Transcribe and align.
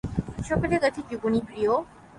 সকলের 0.47 0.79
কাছে 0.83 0.99
জীবনই 1.09 1.41
প্রিয়। 1.47 1.71